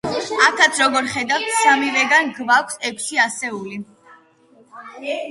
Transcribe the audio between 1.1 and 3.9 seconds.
ხედავთ, სამივეგან გვაქვს ექვსი ასეული.